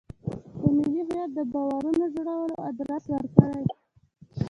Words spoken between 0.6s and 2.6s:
ملي هویت د باورونو جوړولو